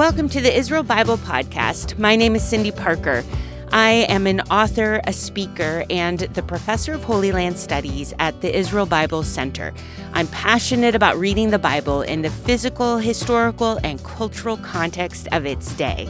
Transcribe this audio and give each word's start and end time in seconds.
Welcome 0.00 0.30
to 0.30 0.40
the 0.40 0.56
Israel 0.56 0.82
Bible 0.82 1.18
Podcast. 1.18 1.98
My 1.98 2.16
name 2.16 2.34
is 2.34 2.42
Cyndi 2.42 2.74
Parker. 2.74 3.22
I 3.70 4.06
am 4.08 4.26
an 4.26 4.40
author, 4.50 5.02
a 5.04 5.12
speaker, 5.12 5.84
and 5.90 6.20
the 6.20 6.42
professor 6.42 6.94
of 6.94 7.04
Holy 7.04 7.32
Land 7.32 7.58
Studies 7.58 8.14
at 8.18 8.40
the 8.40 8.56
Israel 8.56 8.86
Bible 8.86 9.22
Center. 9.22 9.74
I'm 10.14 10.26
passionate 10.28 10.94
about 10.94 11.18
reading 11.18 11.50
the 11.50 11.58
Bible 11.58 12.00
in 12.00 12.22
the 12.22 12.30
physical, 12.30 12.96
historical, 12.96 13.78
and 13.84 14.02
cultural 14.02 14.56
context 14.56 15.28
of 15.32 15.44
its 15.44 15.74
day. 15.74 16.08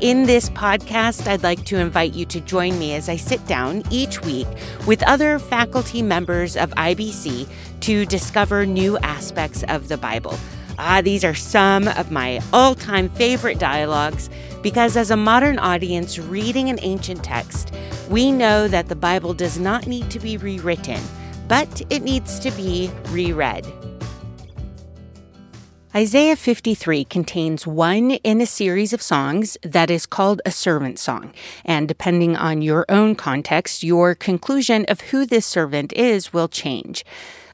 In 0.00 0.26
this 0.26 0.48
podcast, 0.50 1.26
I'd 1.26 1.42
like 1.42 1.64
to 1.64 1.78
invite 1.78 2.14
you 2.14 2.24
to 2.26 2.40
join 2.42 2.78
me 2.78 2.94
as 2.94 3.08
I 3.08 3.16
sit 3.16 3.44
down 3.48 3.82
each 3.90 4.22
week 4.22 4.46
with 4.86 5.02
other 5.02 5.40
faculty 5.40 6.00
members 6.00 6.56
of 6.56 6.70
IBC 6.76 7.48
to 7.80 8.06
discover 8.06 8.64
new 8.66 8.98
aspects 8.98 9.64
of 9.64 9.88
the 9.88 9.96
Bible. 9.96 10.38
Ah, 10.78 11.00
these 11.02 11.24
are 11.24 11.34
some 11.34 11.88
of 11.88 12.10
my 12.10 12.40
all 12.52 12.74
time 12.74 13.08
favorite 13.10 13.58
dialogues 13.58 14.30
because, 14.62 14.96
as 14.96 15.10
a 15.10 15.16
modern 15.16 15.58
audience 15.58 16.18
reading 16.18 16.68
an 16.70 16.78
ancient 16.82 17.22
text, 17.22 17.74
we 18.08 18.32
know 18.32 18.68
that 18.68 18.88
the 18.88 18.96
Bible 18.96 19.34
does 19.34 19.58
not 19.58 19.86
need 19.86 20.10
to 20.10 20.18
be 20.18 20.36
rewritten, 20.36 21.00
but 21.48 21.82
it 21.90 22.02
needs 22.02 22.38
to 22.40 22.50
be 22.52 22.90
reread. 23.08 23.66
Isaiah 25.94 26.36
53 26.36 27.04
contains 27.04 27.66
one 27.66 28.12
in 28.12 28.40
a 28.40 28.46
series 28.46 28.94
of 28.94 29.02
songs 29.02 29.58
that 29.62 29.90
is 29.90 30.06
called 30.06 30.40
a 30.46 30.50
servant 30.50 30.98
song. 30.98 31.34
And 31.66 31.86
depending 31.86 32.34
on 32.34 32.62
your 32.62 32.86
own 32.88 33.14
context, 33.14 33.82
your 33.82 34.14
conclusion 34.14 34.86
of 34.88 35.02
who 35.02 35.26
this 35.26 35.44
servant 35.44 35.92
is 35.92 36.32
will 36.32 36.48
change. 36.48 37.04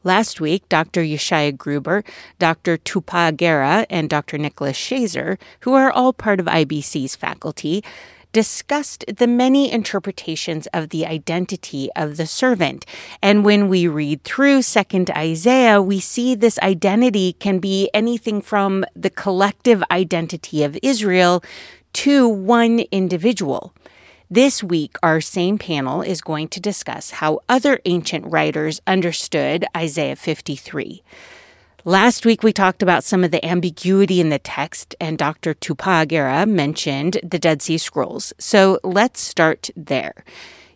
Last 0.09 0.41
week, 0.41 0.67
Dr. 0.71 1.03
Yeshaya 1.03 1.55
Gruber, 1.55 2.03
Dr. 2.39 2.79
Tupa 2.79 3.37
Guerra, 3.37 3.85
and 3.91 4.09
Dr. 4.09 4.39
Nicholas 4.39 4.75
Schaser, 4.75 5.37
who 5.61 5.75
are 5.75 5.91
all 5.91 6.15
part 6.15 6.41
of 6.41 6.47
IBC's 6.47 7.15
faculty, 7.15 7.85
discussed 8.33 9.05
the 9.07 9.27
many 9.27 9.71
interpretations 9.71 10.67
of 10.69 10.89
the 10.89 11.05
identity 11.05 11.91
of 11.95 12.17
the 12.17 12.25
servant. 12.25 12.87
And 13.23 13.45
when 13.45 13.69
we 13.69 13.87
read 13.87 14.25
through 14.25 14.61
2nd 14.61 15.15
Isaiah, 15.15 15.83
we 15.83 16.01
see 16.01 16.35
this 16.35 16.59
identity 16.61 17.35
can 17.35 17.59
be 17.59 17.91
anything 17.93 18.41
from 18.41 18.87
the 18.97 19.11
collective 19.11 19.85
identity 19.91 20.65
of 20.65 20.79
Israel 20.83 21.45
to 21.93 22.27
one 22.27 22.81
individual. 22.91 23.75
This 24.31 24.63
week, 24.63 24.97
our 25.03 25.23
same 25.23 25.57
panel 25.57 26.03
is 26.03 26.21
going 26.21 26.49
to 26.49 26.61
discuss 26.61 27.13
how 27.13 27.41
other 27.49 27.81
ancient 27.87 28.27
writers 28.27 28.79
understood 28.87 29.65
Isaiah 29.75 30.17
53. 30.17 31.03
Last 31.87 32.27
week, 32.27 32.43
we 32.43 32.53
talked 32.53 32.83
about 32.83 33.05
some 33.05 33.25
of 33.25 33.31
the 33.31 33.43
ambiguity 33.43 34.21
in 34.21 34.29
the 34.29 34.39
text, 34.39 34.95
and 35.01 35.17
Dr. 35.17 35.55
Tupa 35.55 36.07
Guerra 36.07 36.45
mentioned 36.45 37.19
the 37.23 37.39
Dead 37.39 37.63
Sea 37.63 37.79
Scrolls. 37.79 38.35
So 38.39 38.79
let's 38.85 39.19
start 39.19 39.71
there. 39.75 40.13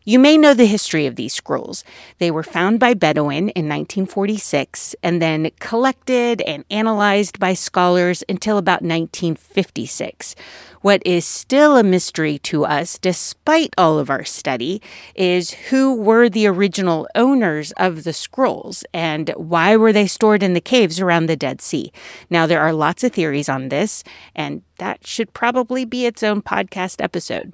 You 0.04 0.18
may 0.18 0.36
know 0.36 0.52
the 0.52 0.66
history 0.66 1.06
of 1.06 1.14
these 1.14 1.32
scrolls. 1.32 1.84
They 2.18 2.32
were 2.32 2.42
found 2.42 2.80
by 2.80 2.92
Bedouin 2.94 3.50
in 3.50 3.68
1946 3.68 4.96
and 5.00 5.22
then 5.22 5.52
collected 5.60 6.40
and 6.40 6.64
analyzed 6.72 7.38
by 7.38 7.54
scholars 7.54 8.24
until 8.28 8.58
about 8.58 8.82
1956. 8.82 10.34
What 10.80 11.06
is 11.06 11.24
still 11.24 11.76
a 11.76 11.84
mystery 11.84 12.38
to 12.40 12.64
us, 12.64 12.98
despite 12.98 13.72
all 13.78 14.00
of 14.00 14.10
our 14.10 14.24
study, 14.24 14.82
is 15.14 15.52
who 15.70 15.94
were 15.94 16.28
the 16.28 16.48
original 16.48 17.06
owners 17.14 17.70
of 17.76 18.02
the 18.02 18.12
scrolls 18.12 18.84
and 18.92 19.32
why 19.36 19.76
were 19.76 19.92
they 19.92 20.08
stored 20.08 20.42
in 20.42 20.54
the 20.54 20.60
caves 20.60 20.98
around 20.98 21.26
the 21.26 21.36
Dead 21.36 21.60
Sea. 21.60 21.92
Now, 22.28 22.48
there 22.48 22.60
are 22.60 22.72
lots 22.72 23.04
of 23.04 23.12
theories 23.12 23.48
on 23.48 23.68
this, 23.68 24.02
and 24.34 24.62
that 24.78 25.06
should 25.06 25.32
probably 25.32 25.84
be 25.84 26.06
its 26.06 26.24
own 26.24 26.42
podcast 26.42 27.00
episode. 27.00 27.52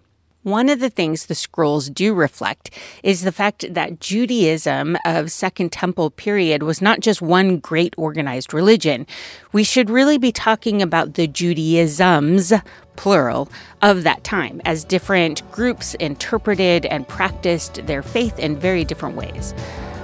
One 0.49 0.71
of 0.71 0.81
the 0.81 0.89
things 0.89 1.27
the 1.27 1.35
scrolls 1.35 1.91
do 1.91 2.15
reflect 2.15 2.71
is 3.03 3.21
the 3.21 3.33
fact 3.33 3.67
that 3.75 4.01
Judaism 4.01 4.97
of 5.05 5.31
Second 5.31 5.73
Temple 5.73 6.09
period 6.09 6.63
was 6.63 6.81
not 6.81 7.01
just 7.01 7.21
one 7.21 7.59
great 7.59 7.93
organized 7.99 8.55
religion. 8.55 9.07
We 9.53 9.63
should 9.63 9.91
really 9.91 10.17
be 10.17 10.33
talking 10.33 10.81
about 10.81 11.15
the 11.15 11.29
Judaisms, 11.29 12.63
plural, 12.97 13.51
of 13.83 14.05
that 14.05 14.25
time 14.25 14.63
as 14.65 14.85
different 14.85 15.43
groups 15.53 15.93
interpreted 15.97 16.87
and 16.87 17.07
practiced 17.07 17.87
their 17.87 18.03
faith 18.03 18.39
in 18.39 18.57
very 18.57 18.87
different 18.87 19.17
ways. 19.17 19.53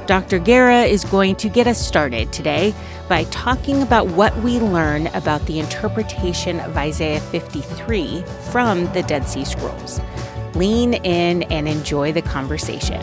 Dr. 0.07 0.39
Guerra 0.39 0.83
is 0.83 1.07
going 1.07 1.37
to 1.37 1.49
get 1.49 1.67
us 1.67 1.81
started 1.81 2.31
today 2.35 2.75
by 3.09 3.25
talking 3.25 3.81
about 3.81 4.09
what 4.09 4.37
we 4.43 4.59
learn 4.59 5.07
about 5.09 5.47
the 5.47 5.59
interpretation 5.59 6.61
of 6.61 6.77
Isaiah 6.77 7.21
53 7.21 8.23
from 8.51 8.93
the 8.93 9.03
Dead 9.05 9.27
Sea 9.27 9.47
Scrolls. 9.47 10.03
Lean 10.55 10.95
in 10.95 11.43
and 11.45 11.67
enjoy 11.67 12.13
the 12.13 12.23
conversation. 12.23 13.01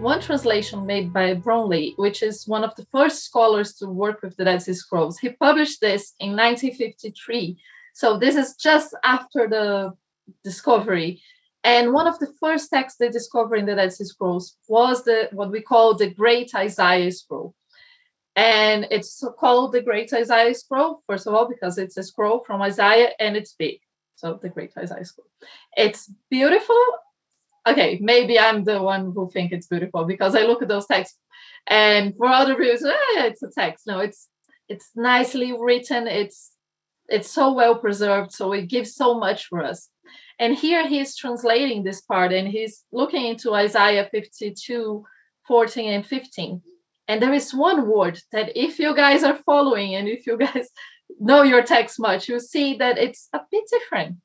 One 0.00 0.20
translation 0.20 0.84
made 0.84 1.12
by 1.12 1.34
Brownlee, 1.34 1.94
which 1.96 2.22
is 2.24 2.48
one 2.48 2.64
of 2.64 2.74
the 2.74 2.86
first 2.86 3.24
scholars 3.24 3.74
to 3.74 3.86
work 3.86 4.22
with 4.22 4.36
the 4.36 4.44
Dead 4.44 4.62
Sea 4.62 4.74
Scrolls, 4.74 5.18
he 5.18 5.30
published 5.30 5.80
this 5.80 6.14
in 6.18 6.30
1953. 6.30 7.56
So 7.92 8.18
this 8.18 8.34
is 8.34 8.56
just 8.56 8.96
after 9.04 9.48
the 9.48 9.92
discovery. 10.42 11.20
And 11.62 11.92
one 11.92 12.06
of 12.06 12.18
the 12.18 12.32
first 12.40 12.70
texts 12.70 12.98
they 12.98 13.10
discovered 13.10 13.56
in 13.56 13.66
the 13.66 13.74
Dead 13.74 13.92
Sea 13.92 14.04
Scrolls 14.04 14.56
was 14.66 15.04
the 15.04 15.28
what 15.32 15.50
we 15.50 15.60
call 15.60 15.94
the 15.94 16.10
Great 16.10 16.54
Isaiah 16.54 17.12
Scroll. 17.12 17.54
And 18.38 18.86
it's 18.92 19.24
called 19.36 19.72
the 19.72 19.82
Great 19.82 20.12
Isaiah 20.12 20.54
Scroll, 20.54 21.02
first 21.08 21.26
of 21.26 21.34
all, 21.34 21.48
because 21.48 21.76
it's 21.76 21.96
a 21.96 22.04
scroll 22.04 22.44
from 22.46 22.62
Isaiah 22.62 23.10
and 23.18 23.36
it's 23.36 23.54
big. 23.54 23.80
So 24.14 24.38
the 24.40 24.48
Great 24.48 24.70
Isaiah 24.78 25.04
Scroll. 25.04 25.26
It's 25.76 26.08
beautiful. 26.30 26.80
Okay, 27.66 27.98
maybe 28.00 28.38
I'm 28.38 28.62
the 28.62 28.80
one 28.80 29.10
who 29.12 29.28
think 29.28 29.50
it's 29.50 29.66
beautiful 29.66 30.04
because 30.04 30.36
I 30.36 30.42
look 30.42 30.62
at 30.62 30.68
those 30.68 30.86
texts, 30.86 31.18
and 31.66 32.14
for 32.16 32.28
other 32.28 32.56
reasons, 32.56 32.92
eh, 32.92 33.26
it's 33.26 33.42
a 33.42 33.50
text. 33.50 33.88
No, 33.88 33.98
it's 33.98 34.28
it's 34.68 34.90
nicely 34.94 35.52
written. 35.58 36.06
It's 36.06 36.52
it's 37.08 37.32
so 37.32 37.52
well 37.52 37.74
preserved, 37.74 38.30
so 38.30 38.52
it 38.52 38.68
gives 38.68 38.94
so 38.94 39.18
much 39.18 39.46
for 39.46 39.64
us. 39.64 39.88
And 40.38 40.54
here 40.54 40.86
he's 40.86 41.16
translating 41.16 41.82
this 41.82 42.02
part, 42.02 42.32
and 42.32 42.46
he's 42.46 42.84
looking 42.92 43.26
into 43.26 43.52
Isaiah 43.52 44.08
52, 44.12 45.04
14, 45.48 45.90
and 45.90 46.06
15 46.06 46.62
and 47.08 47.22
there 47.22 47.32
is 47.32 47.54
one 47.54 47.88
word 47.88 48.20
that 48.32 48.52
if 48.54 48.78
you 48.78 48.94
guys 48.94 49.24
are 49.24 49.40
following 49.46 49.94
and 49.94 50.06
if 50.06 50.26
you 50.26 50.36
guys 50.36 50.68
know 51.18 51.42
your 51.42 51.62
text 51.62 51.98
much, 51.98 52.28
you 52.28 52.38
see 52.38 52.76
that 52.76 52.98
it's 52.98 53.28
a 53.32 53.40
bit 53.50 53.64
different. 53.70 54.16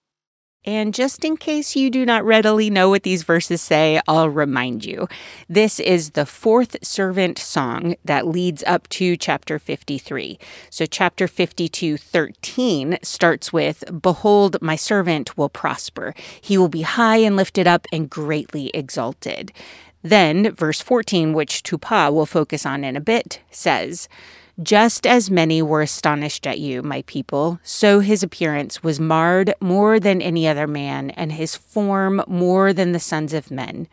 And 0.65 0.93
just 0.93 1.25
in 1.25 1.35
case 1.35 1.75
you 1.75 1.89
do 1.89 2.05
not 2.05 2.23
readily 2.23 2.69
know 2.69 2.89
what 2.89 3.03
these 3.03 3.23
verses 3.23 3.61
say, 3.61 3.99
I'll 4.07 4.29
remind 4.29 4.85
you. 4.85 5.09
This 5.49 5.77
is 5.79 6.11
the 6.11 6.25
fourth 6.25 6.77
servant 6.85 7.37
song 7.37 7.95
that 8.05 8.27
leads 8.27 8.63
up 8.65 8.87
to 8.89 9.17
chapter 9.17 9.59
53. 9.59 10.39
So, 10.69 10.85
chapter 10.85 11.27
52, 11.27 11.97
13 11.97 12.97
starts 13.01 13.51
with 13.51 13.83
Behold, 14.01 14.57
my 14.61 14.77
servant 14.77 15.37
will 15.37 15.49
prosper. 15.49 16.13
He 16.39 16.57
will 16.57 16.69
be 16.69 16.83
high 16.83 17.17
and 17.17 17.35
lifted 17.35 17.67
up 17.67 17.85
and 17.91 18.09
greatly 18.09 18.69
exalted. 18.73 19.51
Then, 20.03 20.51
verse 20.51 20.81
14, 20.81 21.31
which 21.31 21.63
Tupa 21.63 22.13
will 22.13 22.25
focus 22.25 22.65
on 22.65 22.83
in 22.83 22.97
a 22.97 23.01
bit, 23.01 23.39
says, 23.49 24.09
Just 24.61 25.07
as 25.07 25.31
many 25.31 25.61
were 25.61 25.81
astonished 25.81 26.45
at 26.45 26.59
you, 26.59 26.83
my 26.83 27.03
people, 27.03 27.59
so 27.63 28.01
his 28.01 28.21
appearance 28.21 28.83
was 28.83 28.99
marred 28.99 29.53
more 29.61 30.01
than 30.01 30.21
any 30.21 30.45
other 30.45 30.67
man, 30.67 31.09
and 31.11 31.31
his 31.31 31.55
form 31.55 32.21
more 32.27 32.73
than 32.73 32.91
the 32.91 32.99
sons 32.99 33.33
of 33.33 33.49
men. 33.49 33.87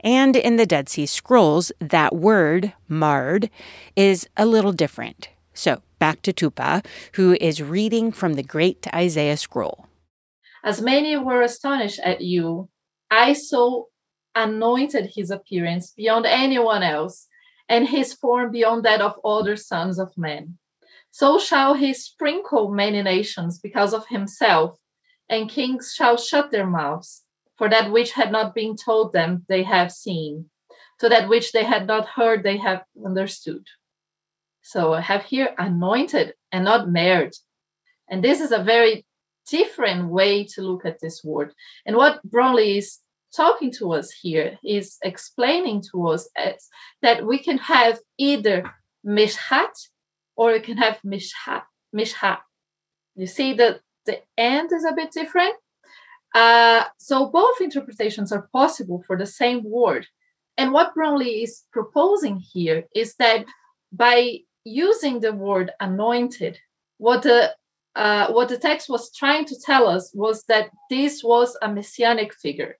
And 0.00 0.36
in 0.36 0.56
the 0.56 0.66
Dead 0.66 0.90
Sea 0.90 1.06
Scrolls, 1.06 1.72
that 1.80 2.14
word, 2.14 2.74
marred, 2.86 3.48
is 3.96 4.28
a 4.36 4.44
little 4.44 4.72
different. 4.72 5.30
So, 5.54 5.80
back 5.98 6.20
to 6.22 6.32
Tupa, 6.32 6.84
who 7.14 7.36
is 7.40 7.62
reading 7.62 8.12
from 8.12 8.34
the 8.34 8.42
great 8.42 8.86
Isaiah 8.94 9.38
scroll. 9.38 9.86
As 10.62 10.82
many 10.82 11.16
were 11.16 11.40
astonished 11.40 12.00
at 12.04 12.20
you, 12.20 12.68
I 13.10 13.32
saw 13.32 13.84
anointed 14.42 15.12
his 15.14 15.30
appearance 15.30 15.92
beyond 15.92 16.26
anyone 16.26 16.82
else, 16.82 17.26
and 17.68 17.88
his 17.88 18.12
form 18.14 18.50
beyond 18.50 18.84
that 18.84 19.00
of 19.00 19.20
other 19.24 19.56
sons 19.56 19.98
of 19.98 20.16
men. 20.16 20.58
So 21.10 21.38
shall 21.38 21.74
he 21.74 21.92
sprinkle 21.94 22.70
many 22.70 23.02
nations 23.02 23.58
because 23.58 23.92
of 23.92 24.06
himself, 24.08 24.78
and 25.28 25.50
kings 25.50 25.94
shall 25.94 26.16
shut 26.16 26.50
their 26.50 26.66
mouths. 26.66 27.24
For 27.56 27.68
that 27.68 27.90
which 27.90 28.12
had 28.12 28.30
not 28.30 28.54
been 28.54 28.76
told 28.76 29.12
them, 29.12 29.44
they 29.48 29.64
have 29.64 29.90
seen. 29.90 30.48
To 31.00 31.08
that 31.08 31.28
which 31.28 31.52
they 31.52 31.64
had 31.64 31.86
not 31.86 32.06
heard, 32.06 32.42
they 32.42 32.56
have 32.58 32.84
understood. 33.04 33.66
So 34.62 34.92
I 34.94 35.00
have 35.00 35.24
here 35.24 35.54
anointed 35.58 36.34
and 36.52 36.64
not 36.64 36.88
marred. 36.88 37.34
And 38.08 38.22
this 38.22 38.40
is 38.40 38.52
a 38.52 38.62
very 38.62 39.04
different 39.50 40.08
way 40.08 40.44
to 40.44 40.62
look 40.62 40.84
at 40.84 41.00
this 41.00 41.24
word. 41.24 41.52
And 41.84 41.96
what 41.96 42.22
Brownlee 42.22 42.78
is 42.78 42.98
talking 43.34 43.70
to 43.72 43.92
us 43.92 44.10
here 44.10 44.58
is 44.64 44.96
explaining 45.02 45.82
to 45.92 46.08
us 46.08 46.28
that 47.02 47.26
we 47.26 47.38
can 47.38 47.58
have 47.58 47.98
either 48.18 48.70
mishat 49.06 49.74
or 50.36 50.52
we 50.52 50.60
can 50.60 50.76
have 50.76 50.98
mishha. 51.04 51.62
Mishha. 51.94 52.38
You 53.16 53.26
see 53.26 53.54
that 53.54 53.80
the 54.06 54.20
end 54.36 54.72
is 54.72 54.84
a 54.84 54.94
bit 54.94 55.10
different. 55.10 55.54
Uh, 56.34 56.84
so 56.98 57.26
both 57.26 57.60
interpretations 57.60 58.32
are 58.32 58.48
possible 58.52 59.02
for 59.06 59.16
the 59.16 59.26
same 59.26 59.62
word. 59.64 60.06
And 60.56 60.72
what 60.72 60.94
Brownlee 60.94 61.42
is 61.42 61.64
proposing 61.72 62.38
here 62.52 62.84
is 62.94 63.14
that 63.16 63.46
by 63.92 64.38
using 64.64 65.20
the 65.20 65.32
word 65.32 65.70
anointed, 65.80 66.58
what 66.98 67.22
the 67.22 67.54
uh, 67.96 68.30
what 68.30 68.48
the 68.48 68.58
text 68.58 68.88
was 68.88 69.12
trying 69.12 69.44
to 69.44 69.58
tell 69.58 69.88
us 69.88 70.12
was 70.14 70.44
that 70.44 70.70
this 70.88 71.24
was 71.24 71.56
a 71.62 71.68
messianic 71.68 72.32
figure. 72.32 72.76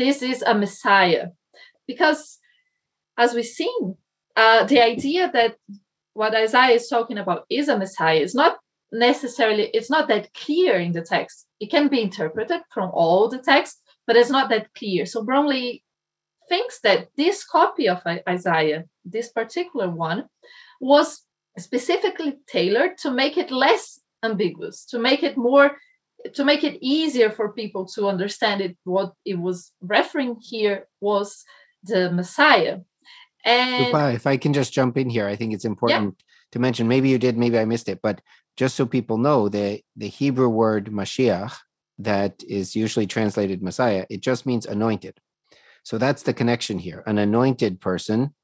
This 0.00 0.22
is 0.22 0.40
a 0.40 0.54
Messiah. 0.54 1.26
Because 1.86 2.38
as 3.18 3.34
we've 3.34 3.44
seen, 3.44 3.96
uh, 4.34 4.64
the 4.64 4.80
idea 4.80 5.30
that 5.30 5.56
what 6.14 6.34
Isaiah 6.34 6.76
is 6.76 6.88
talking 6.88 7.18
about 7.18 7.44
is 7.50 7.68
a 7.68 7.76
Messiah 7.76 8.20
is 8.20 8.34
not 8.34 8.56
necessarily, 8.90 9.64
it's 9.74 9.90
not 9.90 10.08
that 10.08 10.32
clear 10.32 10.76
in 10.76 10.92
the 10.92 11.02
text. 11.02 11.46
It 11.60 11.70
can 11.70 11.88
be 11.88 12.00
interpreted 12.00 12.62
from 12.70 12.90
all 12.94 13.28
the 13.28 13.42
text, 13.42 13.82
but 14.06 14.16
it's 14.16 14.30
not 14.30 14.48
that 14.48 14.72
clear. 14.72 15.04
So 15.04 15.22
Brownlee 15.22 15.84
thinks 16.48 16.80
that 16.80 17.08
this 17.18 17.44
copy 17.44 17.86
of 17.86 18.00
Isaiah, 18.26 18.84
this 19.04 19.28
particular 19.28 19.90
one, 19.90 20.30
was 20.80 21.26
specifically 21.58 22.38
tailored 22.46 22.96
to 23.02 23.10
make 23.10 23.36
it 23.36 23.50
less 23.50 24.00
ambiguous 24.22 24.86
to 24.86 24.98
make 24.98 25.22
it 25.22 25.36
more 25.36 25.76
to 26.34 26.44
make 26.44 26.64
it 26.64 26.78
easier 26.80 27.30
for 27.30 27.52
people 27.52 27.86
to 27.86 28.08
understand 28.08 28.60
it 28.60 28.76
what 28.84 29.12
it 29.24 29.38
was 29.38 29.72
referring 29.80 30.36
here 30.40 30.86
was 31.00 31.44
the 31.82 32.10
messiah. 32.10 32.80
And 33.44 33.86
if 34.14 34.26
i 34.26 34.36
can 34.36 34.52
just 34.52 34.72
jump 34.72 34.98
in 34.98 35.08
here 35.08 35.26
i 35.26 35.34
think 35.34 35.54
it's 35.54 35.64
important 35.64 36.16
yeah. 36.18 36.24
to 36.52 36.58
mention 36.58 36.88
maybe 36.88 37.08
you 37.08 37.18
did 37.18 37.38
maybe 37.38 37.58
i 37.58 37.64
missed 37.64 37.88
it 37.88 38.00
but 38.02 38.20
just 38.58 38.76
so 38.76 38.84
people 38.84 39.16
know 39.16 39.48
the 39.48 39.80
the 39.96 40.08
hebrew 40.08 40.50
word 40.50 40.86
mashiach 40.92 41.56
that 41.98 42.42
is 42.46 42.76
usually 42.76 43.06
translated 43.06 43.62
messiah 43.62 44.04
it 44.10 44.20
just 44.20 44.44
means 44.44 44.66
anointed. 44.66 45.18
So 45.82 45.98
that's 45.98 46.22
the 46.22 46.34
connection 46.34 46.78
here. 46.78 47.02
An 47.06 47.18
anointed 47.18 47.80
person 47.80 48.34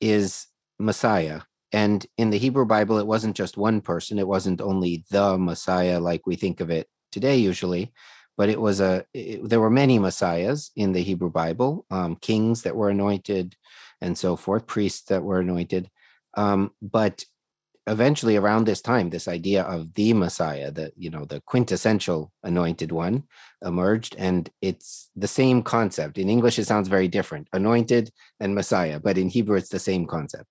is 0.00 0.46
messiah. 0.78 1.42
And 1.72 2.04
in 2.18 2.30
the 2.30 2.38
Hebrew 2.38 2.64
Bible, 2.64 2.98
it 2.98 3.06
wasn't 3.06 3.36
just 3.36 3.56
one 3.56 3.80
person, 3.80 4.18
it 4.18 4.26
wasn't 4.26 4.60
only 4.60 5.04
the 5.10 5.38
Messiah 5.38 6.00
like 6.00 6.26
we 6.26 6.36
think 6.36 6.60
of 6.60 6.70
it 6.70 6.88
today, 7.10 7.36
usually, 7.36 7.92
but 8.36 8.48
it 8.48 8.60
was 8.60 8.80
a, 8.80 9.04
it, 9.14 9.48
there 9.48 9.60
were 9.60 9.70
many 9.70 9.98
Messiahs 9.98 10.70
in 10.76 10.92
the 10.92 11.02
Hebrew 11.02 11.30
Bible, 11.30 11.86
um, 11.90 12.16
kings 12.16 12.62
that 12.62 12.76
were 12.76 12.90
anointed 12.90 13.56
and 14.00 14.16
so 14.16 14.36
forth, 14.36 14.66
priests 14.66 15.02
that 15.08 15.22
were 15.22 15.40
anointed. 15.40 15.90
Um, 16.36 16.72
but 16.80 17.24
eventually 17.86 18.36
around 18.36 18.64
this 18.66 18.80
time 18.80 19.10
this 19.10 19.26
idea 19.26 19.62
of 19.62 19.92
the 19.94 20.12
messiah 20.12 20.70
the 20.70 20.92
you 20.96 21.10
know 21.10 21.24
the 21.24 21.40
quintessential 21.40 22.30
anointed 22.44 22.92
one 22.92 23.24
emerged 23.62 24.14
and 24.18 24.50
it's 24.60 25.10
the 25.16 25.26
same 25.26 25.62
concept 25.62 26.18
in 26.18 26.28
english 26.28 26.58
it 26.58 26.66
sounds 26.66 26.88
very 26.88 27.08
different 27.08 27.48
anointed 27.52 28.10
and 28.38 28.54
messiah 28.54 29.00
but 29.00 29.18
in 29.18 29.28
hebrew 29.28 29.56
it's 29.56 29.70
the 29.70 29.78
same 29.78 30.06
concept 30.06 30.46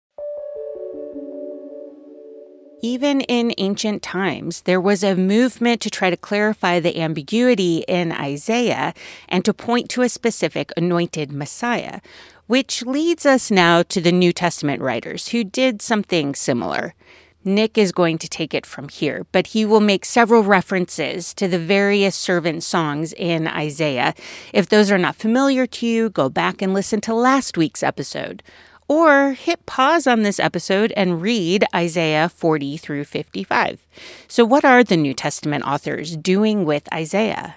even 2.82 3.22
in 3.22 3.54
ancient 3.58 4.02
times, 4.02 4.62
there 4.62 4.82
was 4.82 5.04
a 5.04 5.16
movement 5.16 5.82
to 5.82 5.90
try 5.90 6.10
to 6.10 6.18
clarify 6.18 6.80
the 6.80 7.00
ambiguity 7.00 7.84
in 7.88 8.12
Isaiah 8.12 8.94
and 9.28 9.44
to 9.46 9.54
point 9.54 9.90
to 9.92 10.02
a 10.02 10.10
specific 10.10 10.72
anointed 10.78 11.32
Messiah, 11.32 12.00
which 12.48 12.86
leads 12.86 13.26
us 13.26 13.52
now 13.52 13.84
to 13.84 14.02
the 14.02 14.12
New 14.12 14.34
Testament 14.34 14.82
writers 14.82 15.30
who 15.30 15.44
did 15.44 15.82
something 15.82 16.34
similar. 16.36 16.94
Nick 17.46 17.78
is 17.78 17.94
going 17.94 18.18
to 18.18 18.28
take 18.28 18.54
it 18.54 18.66
from 18.66 18.90
here, 18.90 19.26
but 19.32 19.48
he 19.48 19.64
will 19.64 19.80
make 19.80 20.04
several 20.04 20.44
references 20.44 21.34
to 21.34 21.48
the 21.48 21.60
various 21.60 22.16
servant 22.16 22.64
songs 22.64 23.14
in 23.14 23.48
Isaiah. 23.48 24.14
If 24.54 24.68
those 24.68 24.92
are 24.92 24.98
not 24.98 25.16
familiar 25.16 25.66
to 25.66 25.86
you, 25.88 26.10
go 26.10 26.28
back 26.28 26.62
and 26.62 26.74
listen 26.74 27.00
to 27.02 27.14
last 27.14 27.58
week's 27.58 27.82
episode 27.82 28.44
or 28.90 29.34
hit 29.34 29.66
pause 29.66 30.08
on 30.08 30.24
this 30.24 30.40
episode 30.40 30.92
and 30.98 31.22
read 31.22 31.64
Isaiah 31.74 32.28
40 32.28 32.76
through 32.76 33.06
55. 33.06 33.86
So, 34.28 34.44
what 34.44 34.66
are 34.66 34.84
the 34.84 34.98
New 34.98 35.14
Testament 35.14 35.64
authors 35.66 36.18
doing 36.18 36.66
with 36.66 36.92
Isaiah? 36.92 37.56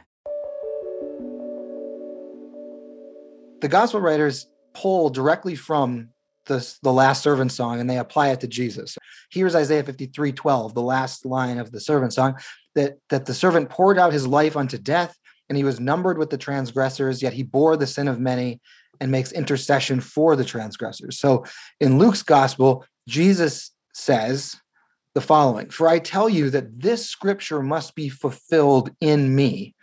The 3.61 3.69
gospel 3.69 4.01
writers 4.01 4.47
pull 4.75 5.09
directly 5.11 5.55
from 5.55 6.11
the, 6.47 6.77
the 6.83 6.93
last 6.93 7.23
servant 7.23 7.53
song 7.53 7.81
and 7.81 7.89
they 7.89 7.99
apply 7.99 8.31
it 8.31 8.41
to 8.41 8.49
Jesus. 8.49 8.99
Here's 9.31 9.55
Isaiah 9.55 9.85
53 9.85 10.33
12, 10.33 10.75
the 10.75 10.83
last 10.83 11.25
line 11.25 11.59
of 11.59 11.73
the 11.73 11.81
servant 11.81 12.13
song 12.13 12.35
that, 12.75 12.99
that 13.09 13.27
the 13.27 13.35
servant 13.35 13.71
poured 13.71 13.99
out 13.99 14.13
his 14.13 14.27
life 14.27 14.57
unto 14.57 14.79
death 14.79 15.17
and 15.49 15.57
he 15.57 15.65
was 15.65 15.81
numbered 15.81 16.19
with 16.19 16.31
the 16.31 16.39
transgressors, 16.39 17.23
yet 17.23 17.33
he 17.33 17.43
bore 17.43 17.77
the 17.77 17.87
sin 17.87 18.09
of 18.09 18.19
many 18.19 18.61
and 19.03 19.11
makes 19.11 19.33
intercession 19.33 20.01
for 20.01 20.37
the 20.37 20.45
transgressors. 20.45 21.19
So 21.19 21.45
in 21.81 21.99
Luke's 21.99 22.23
gospel, 22.23 22.87
Jesus 23.09 23.73
says 23.93 24.55
the 25.15 25.21
following 25.21 25.71
For 25.71 25.89
I 25.89 25.99
tell 25.99 26.29
you 26.29 26.51
that 26.51 26.81
this 26.81 27.09
scripture 27.09 27.61
must 27.61 27.97
be 27.97 28.09
fulfilled 28.09 28.93
in 29.01 29.35
me. 29.35 29.75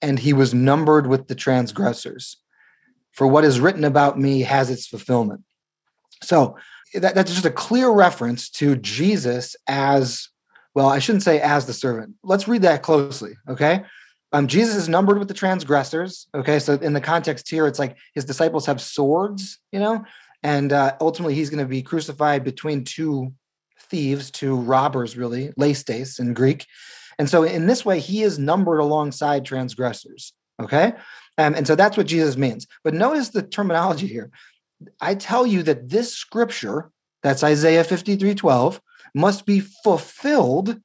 And 0.00 0.16
he 0.18 0.32
was 0.32 0.54
numbered 0.54 1.08
with 1.08 1.26
the 1.26 1.34
transgressors. 1.34 2.36
For 3.10 3.26
what 3.26 3.44
is 3.44 3.58
written 3.58 3.84
about 3.84 4.18
me 4.18 4.42
has 4.42 4.70
its 4.70 4.86
fulfillment. 4.86 5.42
So 6.22 6.56
that, 6.94 7.16
that's 7.16 7.32
just 7.32 7.44
a 7.44 7.50
clear 7.50 7.90
reference 7.90 8.48
to 8.50 8.76
Jesus 8.76 9.56
as 9.66 10.28
well, 10.74 10.88
I 10.88 11.00
shouldn't 11.00 11.24
say 11.24 11.40
as 11.40 11.66
the 11.66 11.74
servant. 11.74 12.14
Let's 12.22 12.48
read 12.48 12.62
that 12.62 12.82
closely, 12.82 13.32
okay? 13.48 13.84
Um, 14.32 14.46
Jesus 14.46 14.76
is 14.76 14.88
numbered 14.88 15.18
with 15.18 15.28
the 15.28 15.34
transgressors. 15.34 16.26
Okay, 16.34 16.58
so 16.58 16.74
in 16.74 16.94
the 16.94 17.00
context 17.00 17.50
here, 17.50 17.66
it's 17.66 17.78
like 17.78 17.96
his 18.14 18.24
disciples 18.24 18.66
have 18.66 18.80
swords, 18.80 19.58
you 19.72 19.78
know, 19.78 20.04
and 20.42 20.72
uh, 20.72 20.96
ultimately 21.00 21.34
he's 21.34 21.50
going 21.50 21.64
to 21.64 21.68
be 21.68 21.82
crucified 21.82 22.42
between 22.42 22.84
two 22.84 23.32
thieves, 23.78 24.30
two 24.30 24.56
robbers, 24.56 25.16
really, 25.16 25.48
leistes 25.58 26.18
in 26.18 26.32
Greek. 26.32 26.66
And 27.18 27.28
so 27.28 27.42
in 27.42 27.66
this 27.66 27.84
way, 27.84 28.00
he 28.00 28.22
is 28.22 28.38
numbered 28.38 28.80
alongside 28.80 29.44
transgressors. 29.44 30.32
Okay, 30.60 30.92
um, 31.38 31.54
and 31.54 31.66
so 31.66 31.74
that's 31.74 31.96
what 31.96 32.06
Jesus 32.06 32.36
means. 32.36 32.66
But 32.84 32.94
notice 32.94 33.30
the 33.30 33.42
terminology 33.42 34.06
here. 34.06 34.30
I 35.00 35.14
tell 35.14 35.46
you 35.46 35.62
that 35.64 35.88
this 35.88 36.14
scripture, 36.14 36.90
that's 37.22 37.44
Isaiah 37.44 37.84
53 37.84 38.34
12, 38.34 38.80
must 39.14 39.44
be 39.44 39.60
fulfilled 39.60 40.80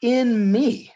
in 0.00 0.50
me. 0.50 0.92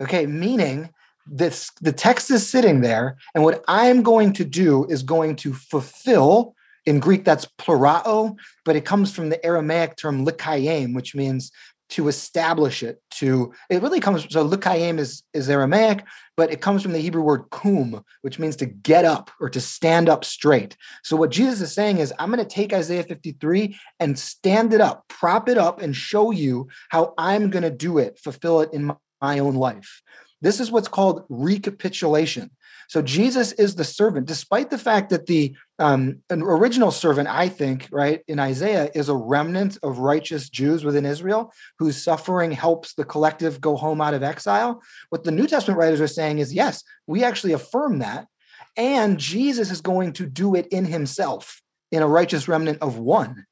Okay, 0.00 0.26
meaning 0.26 0.90
this 1.26 1.70
the 1.80 1.92
text 1.92 2.30
is 2.30 2.48
sitting 2.48 2.80
there 2.80 3.16
and 3.34 3.44
what 3.44 3.64
i'm 3.68 4.02
going 4.02 4.32
to 4.32 4.44
do 4.44 4.84
is 4.86 5.02
going 5.02 5.34
to 5.36 5.52
fulfill 5.52 6.54
in 6.84 7.00
greek 7.00 7.24
that's 7.24 7.46
plurao 7.58 8.36
but 8.64 8.76
it 8.76 8.84
comes 8.84 9.14
from 9.14 9.28
the 9.28 9.44
aramaic 9.44 9.96
term 9.96 10.24
likayim 10.24 10.94
which 10.94 11.14
means 11.14 11.50
to 11.88 12.08
establish 12.08 12.82
it 12.82 13.00
to 13.10 13.52
it 13.70 13.80
really 13.82 14.00
comes 14.00 14.26
so 14.32 14.48
likayim 14.48 14.98
is 14.98 15.22
is 15.32 15.48
aramaic 15.48 16.04
but 16.36 16.50
it 16.50 16.60
comes 16.60 16.82
from 16.82 16.92
the 16.92 16.98
hebrew 16.98 17.22
word 17.22 17.44
kum 17.50 18.04
which 18.22 18.38
means 18.38 18.56
to 18.56 18.66
get 18.66 19.04
up 19.04 19.30
or 19.40 19.48
to 19.48 19.60
stand 19.60 20.08
up 20.08 20.24
straight. 20.24 20.76
So 21.04 21.16
what 21.16 21.30
jesus 21.30 21.60
is 21.60 21.72
saying 21.72 21.98
is 21.98 22.12
i'm 22.18 22.30
going 22.30 22.44
to 22.44 22.54
take 22.54 22.72
isaiah 22.72 23.04
53 23.04 23.78
and 24.00 24.18
stand 24.18 24.72
it 24.72 24.80
up 24.80 25.04
prop 25.08 25.48
it 25.48 25.58
up 25.58 25.80
and 25.80 25.94
show 25.94 26.30
you 26.30 26.68
how 26.90 27.14
i'm 27.18 27.50
going 27.50 27.62
to 27.62 27.70
do 27.70 27.98
it 27.98 28.18
fulfill 28.18 28.60
it 28.60 28.72
in 28.72 28.86
my, 28.86 28.96
my 29.20 29.38
own 29.38 29.54
life 29.54 30.02
this 30.40 30.60
is 30.60 30.70
what's 30.70 30.88
called 30.88 31.24
recapitulation. 31.28 32.50
So 32.88 33.02
Jesus 33.02 33.52
is 33.52 33.74
the 33.74 33.84
servant, 33.84 34.26
despite 34.26 34.70
the 34.70 34.78
fact 34.78 35.10
that 35.10 35.26
the 35.26 35.56
um, 35.78 36.22
original 36.30 36.90
servant, 36.90 37.28
I 37.28 37.48
think, 37.48 37.88
right, 37.90 38.22
in 38.28 38.38
Isaiah 38.38 38.90
is 38.94 39.08
a 39.08 39.16
remnant 39.16 39.78
of 39.82 39.98
righteous 39.98 40.48
Jews 40.48 40.84
within 40.84 41.04
Israel 41.04 41.52
whose 41.78 42.02
suffering 42.02 42.52
helps 42.52 42.94
the 42.94 43.04
collective 43.04 43.60
go 43.60 43.76
home 43.76 44.00
out 44.00 44.14
of 44.14 44.22
exile. 44.22 44.82
What 45.10 45.24
the 45.24 45.32
New 45.32 45.46
Testament 45.46 45.78
writers 45.78 46.00
are 46.00 46.06
saying 46.06 46.38
is 46.38 46.54
yes, 46.54 46.84
we 47.06 47.24
actually 47.24 47.52
affirm 47.52 47.98
that. 47.98 48.26
And 48.76 49.18
Jesus 49.18 49.70
is 49.70 49.80
going 49.80 50.12
to 50.14 50.26
do 50.26 50.54
it 50.54 50.66
in 50.68 50.84
himself 50.84 51.62
in 51.90 52.02
a 52.02 52.08
righteous 52.08 52.46
remnant 52.46 52.78
of 52.82 52.98
one 52.98 53.46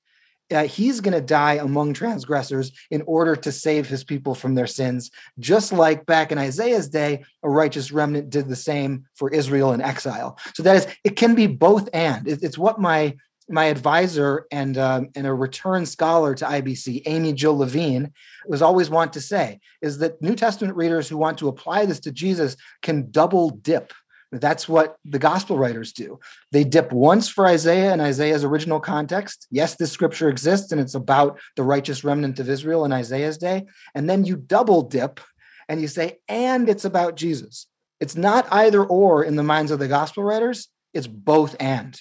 uh, 0.52 0.64
he's 0.64 1.00
going 1.00 1.14
to 1.14 1.20
die 1.20 1.54
among 1.54 1.94
transgressors 1.94 2.72
in 2.90 3.02
order 3.06 3.34
to 3.36 3.52
save 3.52 3.88
his 3.88 4.04
people 4.04 4.34
from 4.34 4.54
their 4.54 4.66
sins, 4.66 5.10
just 5.38 5.72
like 5.72 6.06
back 6.06 6.32
in 6.32 6.38
Isaiah's 6.38 6.88
day, 6.88 7.24
a 7.42 7.48
righteous 7.48 7.90
remnant 7.90 8.30
did 8.30 8.48
the 8.48 8.56
same 8.56 9.06
for 9.14 9.30
Israel 9.30 9.72
in 9.72 9.80
exile. 9.80 10.38
So 10.54 10.62
that 10.62 10.76
is, 10.76 10.86
it 11.02 11.16
can 11.16 11.34
be 11.34 11.46
both 11.46 11.88
and. 11.92 12.28
It's 12.28 12.58
what 12.58 12.80
my 12.80 13.16
my 13.48 13.64
advisor 13.66 14.46
and 14.50 14.78
um, 14.78 15.08
and 15.14 15.26
a 15.26 15.34
return 15.34 15.84
scholar 15.84 16.34
to 16.34 16.44
IBC, 16.44 17.02
Amy 17.06 17.32
Jill 17.32 17.58
Levine, 17.58 18.10
was 18.46 18.62
always 18.62 18.88
want 18.88 19.12
to 19.14 19.20
say 19.20 19.60
is 19.82 19.98
that 19.98 20.20
New 20.22 20.34
Testament 20.34 20.76
readers 20.76 21.08
who 21.08 21.18
want 21.18 21.38
to 21.38 21.48
apply 21.48 21.84
this 21.86 22.00
to 22.00 22.12
Jesus 22.12 22.56
can 22.82 23.10
double 23.10 23.50
dip 23.50 23.92
That's 24.33 24.69
what 24.69 24.97
the 25.04 25.19
gospel 25.19 25.57
writers 25.57 25.93
do. 25.93 26.19
They 26.50 26.64
dip 26.64 26.93
once 26.93 27.28
for 27.28 27.47
Isaiah 27.47 27.93
and 27.93 28.02
Isaiah's 28.02 28.45
original 28.45 28.81
context. 28.81 29.47
Yes, 29.50 29.76
this 29.76 29.93
scripture 29.93 30.28
exists 30.28 30.73
and 30.73 30.81
it's 30.81 30.95
about 30.95 31.38
the 31.57 31.62
righteous 31.62 32.04
remnant 32.04 32.40
of 32.40 32.49
Israel 32.49 32.85
in 32.85 32.93
Isaiah's 32.93 33.38
day. 33.38 33.66
And 33.95 34.09
then 34.09 34.25
you 34.25 34.37
double 34.37 34.83
dip 34.83 35.21
and 35.69 35.81
you 35.81 35.88
say, 35.88 36.19
and 36.28 36.69
it's 36.69 36.85
about 36.85 37.16
Jesus. 37.16 37.66
It's 38.00 38.16
not 38.16 38.47
either 38.52 38.85
or 38.85 39.25
in 39.25 39.37
the 39.37 39.43
minds 39.43 39.71
of 39.71 39.78
the 39.78 39.88
gospel 39.88 40.25
writers, 40.25 40.69
it's 40.93 41.07
both 41.07 41.57
and. 41.61 41.99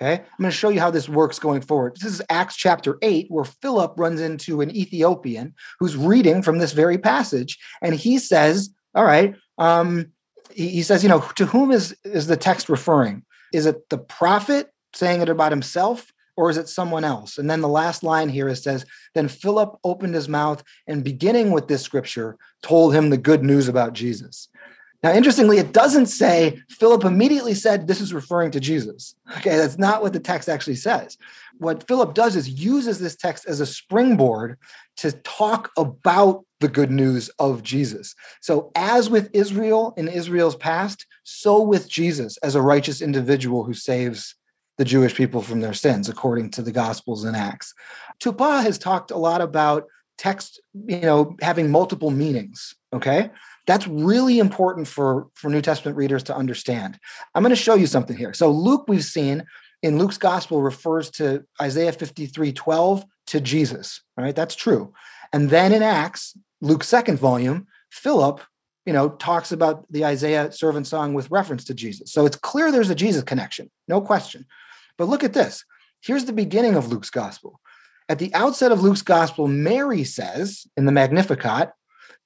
Okay, 0.00 0.14
I'm 0.14 0.38
going 0.38 0.50
to 0.50 0.56
show 0.56 0.70
you 0.70 0.80
how 0.80 0.90
this 0.90 1.08
works 1.08 1.38
going 1.38 1.60
forward. 1.60 1.96
This 2.00 2.14
is 2.14 2.22
Acts 2.28 2.56
chapter 2.56 2.98
8, 3.00 3.26
where 3.28 3.44
Philip 3.44 3.94
runs 3.96 4.20
into 4.20 4.60
an 4.60 4.74
Ethiopian 4.74 5.54
who's 5.78 5.96
reading 5.96 6.42
from 6.42 6.58
this 6.58 6.72
very 6.72 6.98
passage. 6.98 7.58
And 7.80 7.94
he 7.94 8.18
says, 8.18 8.70
All 8.96 9.04
right, 9.04 9.36
um, 9.56 10.12
he, 10.52 10.82
says, 10.82 11.02
you 11.02 11.08
know, 11.08 11.20
to 11.36 11.46
whom 11.46 11.70
is, 11.70 11.96
is 12.04 12.26
the 12.26 12.36
text 12.36 12.68
referring? 12.68 13.24
Is 13.52 13.66
it 13.66 13.88
the 13.88 13.98
prophet 13.98 14.70
saying 14.94 15.20
it 15.20 15.28
about 15.28 15.52
himself? 15.52 16.10
Or 16.36 16.50
is 16.50 16.56
it 16.56 16.68
someone 16.68 17.04
else? 17.04 17.38
And 17.38 17.48
then 17.48 17.60
the 17.60 17.68
last 17.68 18.02
line 18.02 18.28
here 18.28 18.48
it 18.48 18.56
says, 18.56 18.84
Then 19.14 19.28
Philip 19.28 19.78
opened 19.84 20.16
his 20.16 20.28
mouth 20.28 20.64
and 20.88 21.04
beginning 21.04 21.52
with 21.52 21.68
this 21.68 21.82
scripture, 21.82 22.36
told 22.60 22.92
him 22.92 23.10
the 23.10 23.16
good 23.16 23.44
news 23.44 23.68
about 23.68 23.92
Jesus. 23.92 24.48
Now, 25.04 25.12
interestingly, 25.12 25.58
it 25.58 25.72
doesn't 25.72 26.06
say 26.06 26.62
Philip 26.70 27.04
immediately 27.04 27.52
said 27.52 27.86
this 27.86 28.00
is 28.00 28.14
referring 28.14 28.50
to 28.52 28.58
Jesus. 28.58 29.14
Okay, 29.36 29.54
that's 29.54 29.76
not 29.76 30.02
what 30.02 30.14
the 30.14 30.18
text 30.18 30.48
actually 30.48 30.76
says. 30.76 31.18
What 31.58 31.86
Philip 31.86 32.14
does 32.14 32.36
is 32.36 32.48
uses 32.48 32.98
this 32.98 33.14
text 33.14 33.46
as 33.46 33.60
a 33.60 33.66
springboard 33.66 34.58
to 34.96 35.12
talk 35.12 35.70
about 35.76 36.46
the 36.64 36.68
good 36.68 36.90
news 36.90 37.28
of 37.38 37.62
Jesus. 37.62 38.14
So, 38.40 38.72
as 38.74 39.10
with 39.10 39.28
Israel 39.34 39.92
in 39.98 40.08
Israel's 40.08 40.56
past, 40.56 41.04
so 41.22 41.60
with 41.60 41.90
Jesus 41.90 42.38
as 42.38 42.54
a 42.54 42.62
righteous 42.62 43.02
individual 43.02 43.64
who 43.64 43.74
saves 43.74 44.34
the 44.78 44.84
Jewish 44.86 45.14
people 45.14 45.42
from 45.42 45.60
their 45.60 45.74
sins, 45.74 46.08
according 46.08 46.52
to 46.52 46.62
the 46.62 46.72
Gospels 46.72 47.24
and 47.24 47.36
Acts. 47.36 47.74
Tupa 48.18 48.62
has 48.62 48.78
talked 48.78 49.10
a 49.10 49.18
lot 49.18 49.42
about 49.42 49.84
text, 50.16 50.58
you 50.86 51.00
know, 51.00 51.36
having 51.42 51.70
multiple 51.70 52.10
meanings. 52.10 52.74
Okay. 52.94 53.30
That's 53.66 53.86
really 53.86 54.38
important 54.38 54.88
for, 54.88 55.28
for 55.34 55.50
New 55.50 55.60
Testament 55.60 55.98
readers 55.98 56.22
to 56.24 56.36
understand. 56.36 56.98
I'm 57.34 57.42
going 57.42 57.50
to 57.50 57.56
show 57.56 57.74
you 57.74 57.86
something 57.86 58.16
here. 58.16 58.32
So, 58.32 58.50
Luke, 58.50 58.86
we've 58.88 59.04
seen 59.04 59.44
in 59.82 59.98
Luke's 59.98 60.16
gospel, 60.16 60.62
refers 60.62 61.10
to 61.10 61.44
Isaiah 61.60 61.92
53 61.92 62.54
12 62.54 63.04
to 63.26 63.40
Jesus. 63.40 64.00
Right? 64.16 64.34
That's 64.34 64.54
true. 64.54 64.94
And 65.34 65.50
then 65.50 65.72
in 65.72 65.82
Acts, 65.82 66.36
Luke's 66.60 66.88
second 66.88 67.18
volume, 67.18 67.66
Philip, 67.90 68.40
you 68.86 68.92
know, 68.92 69.10
talks 69.10 69.52
about 69.52 69.90
the 69.90 70.04
Isaiah 70.04 70.52
servant 70.52 70.86
song 70.86 71.14
with 71.14 71.30
reference 71.30 71.64
to 71.64 71.74
Jesus. 71.74 72.12
So 72.12 72.26
it's 72.26 72.36
clear 72.36 72.70
there's 72.70 72.90
a 72.90 72.94
Jesus 72.94 73.22
connection, 73.22 73.70
no 73.88 74.00
question. 74.00 74.46
But 74.98 75.08
look 75.08 75.24
at 75.24 75.32
this. 75.32 75.64
Here's 76.02 76.26
the 76.26 76.32
beginning 76.32 76.74
of 76.74 76.88
Luke's 76.88 77.10
gospel. 77.10 77.60
At 78.08 78.18
the 78.18 78.34
outset 78.34 78.72
of 78.72 78.82
Luke's 78.82 79.02
gospel, 79.02 79.48
Mary 79.48 80.04
says 80.04 80.66
in 80.76 80.84
the 80.84 80.92
Magnificat, 80.92 81.72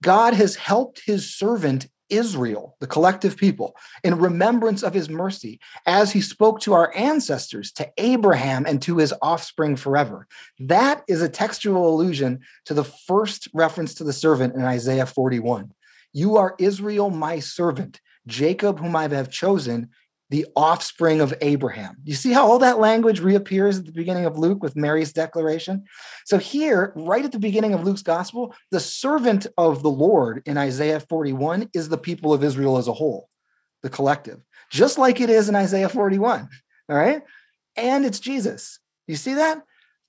God 0.02 0.34
has 0.34 0.56
helped 0.56 1.02
his 1.06 1.32
servant 1.34 1.88
Israel, 2.10 2.76
the 2.80 2.86
collective 2.86 3.36
people, 3.36 3.74
in 4.02 4.18
remembrance 4.18 4.82
of 4.82 4.94
his 4.94 5.08
mercy, 5.08 5.60
as 5.86 6.12
he 6.12 6.20
spoke 6.20 6.60
to 6.60 6.74
our 6.74 6.94
ancestors, 6.94 7.72
to 7.72 7.90
Abraham, 7.98 8.66
and 8.66 8.80
to 8.82 8.98
his 8.98 9.14
offspring 9.22 9.76
forever. 9.76 10.26
That 10.58 11.04
is 11.08 11.22
a 11.22 11.28
textual 11.28 11.88
allusion 11.88 12.40
to 12.66 12.74
the 12.74 12.84
first 12.84 13.48
reference 13.54 13.94
to 13.94 14.04
the 14.04 14.12
servant 14.12 14.54
in 14.54 14.62
Isaiah 14.62 15.06
41. 15.06 15.72
You 16.12 16.36
are 16.36 16.54
Israel, 16.58 17.10
my 17.10 17.38
servant, 17.38 18.00
Jacob, 18.26 18.78
whom 18.78 18.96
I 18.96 19.08
have 19.08 19.30
chosen, 19.30 19.90
the 20.30 20.46
offspring 20.54 21.20
of 21.20 21.32
Abraham. 21.40 21.96
You 22.04 22.14
see 22.14 22.32
how 22.32 22.46
all 22.46 22.58
that 22.58 22.78
language 22.78 23.20
reappears 23.20 23.78
at 23.78 23.86
the 23.86 23.92
beginning 23.92 24.26
of 24.26 24.38
Luke 24.38 24.62
with 24.62 24.76
Mary's 24.76 25.12
declaration? 25.12 25.84
So, 26.26 26.38
here, 26.38 26.92
right 26.96 27.24
at 27.24 27.32
the 27.32 27.38
beginning 27.38 27.72
of 27.72 27.84
Luke's 27.84 28.02
gospel, 28.02 28.54
the 28.70 28.80
servant 28.80 29.46
of 29.56 29.82
the 29.82 29.90
Lord 29.90 30.42
in 30.44 30.58
Isaiah 30.58 31.00
41 31.00 31.70
is 31.72 31.88
the 31.88 31.98
people 31.98 32.32
of 32.32 32.44
Israel 32.44 32.76
as 32.76 32.88
a 32.88 32.92
whole, 32.92 33.28
the 33.82 33.90
collective, 33.90 34.40
just 34.70 34.98
like 34.98 35.20
it 35.20 35.30
is 35.30 35.48
in 35.48 35.54
Isaiah 35.54 35.88
41. 35.88 36.48
All 36.90 36.96
right. 36.96 37.22
And 37.76 38.04
it's 38.04 38.20
Jesus. 38.20 38.80
You 39.06 39.16
see 39.16 39.34
that? 39.34 39.62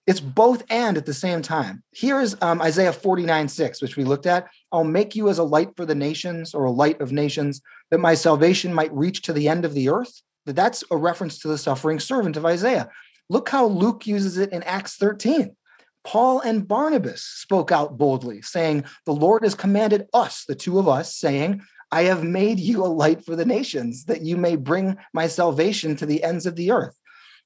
It's 0.08 0.20
both 0.20 0.64
and 0.70 0.98
at 0.98 1.06
the 1.06 1.14
same 1.14 1.44
time. 1.44 1.84
Here 1.92 2.20
is 2.20 2.36
um, 2.42 2.62
Isaiah 2.62 2.92
49 2.92 3.48
6, 3.48 3.82
which 3.82 3.96
we 3.96 4.04
looked 4.04 4.26
at. 4.26 4.50
I'll 4.72 4.84
make 4.84 5.16
you 5.16 5.30
as 5.30 5.40
a 5.40 5.44
light 5.44 5.76
for 5.76 5.86
the 5.86 5.96
nations 5.96 6.54
or 6.54 6.66
a 6.66 6.72
light 6.72 7.02
of 7.02 7.12
nations, 7.12 7.62
that 7.92 8.00
my 8.00 8.14
salvation 8.14 8.74
might 8.74 8.94
reach 8.94 9.24
to 9.24 9.34
the 9.34 9.48
end 9.48 9.66
of 9.66 9.74
the 9.74 9.90
earth. 9.90 10.22
That 10.46 10.56
That's 10.56 10.84
a 10.92 10.98
reference 10.98 11.40
to 11.40 11.48
the 11.48 11.58
suffering 11.58 12.00
servant 12.00 12.38
of 12.38 12.46
Isaiah. 12.46 12.90
Look 13.30 13.50
how 13.50 13.66
Luke 13.66 14.08
uses 14.08 14.38
it 14.38 14.52
in 14.52 14.64
Acts 14.64 14.96
13. 14.96 15.56
Paul 16.04 16.40
and 16.40 16.68
Barnabas 16.68 17.24
spoke 17.24 17.72
out 17.72 17.98
boldly, 17.98 18.42
saying, 18.42 18.86
The 19.06 19.14
Lord 19.14 19.44
has 19.44 19.54
commanded 19.54 20.08
us, 20.14 20.46
the 20.48 20.56
two 20.56 20.80
of 20.80 20.88
us, 20.88 21.16
saying, 21.16 21.62
I 21.92 22.04
have 22.04 22.24
made 22.24 22.60
you 22.60 22.84
a 22.84 22.88
light 22.88 23.26
for 23.26 23.36
the 23.36 23.46
nations, 23.46 24.06
that 24.06 24.22
you 24.22 24.38
may 24.38 24.56
bring 24.56 24.98
my 25.14 25.28
salvation 25.28 25.96
to 25.98 26.06
the 26.06 26.24
ends 26.24 26.46
of 26.46 26.56
the 26.56 26.72
earth. 26.72 26.96